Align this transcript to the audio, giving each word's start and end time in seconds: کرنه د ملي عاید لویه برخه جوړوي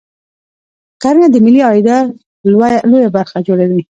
کرنه 1.01 1.27
د 1.31 1.35
ملي 1.45 1.61
عاید 1.67 1.89
لویه 2.91 3.09
برخه 3.17 3.37
جوړوي 3.47 3.81